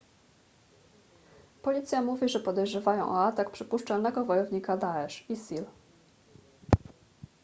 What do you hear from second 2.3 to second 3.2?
podejrzewają